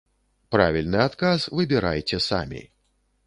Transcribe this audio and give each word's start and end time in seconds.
Правільны 0.53 0.99
адказ 1.07 1.45
выбірайце 1.59 2.17
самі. 2.31 2.63